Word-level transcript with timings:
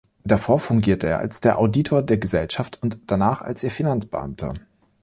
Davor 0.23 0.57
fungierte 0.57 1.05
er 1.05 1.19
als 1.19 1.41
der 1.41 1.59
Auditor 1.59 2.01
der 2.01 2.17
Gesellschaft 2.17 2.81
und 2.81 2.97
danach 3.05 3.43
als 3.43 3.63
ihr 3.63 3.69
Finanzbeamter. 3.69 4.55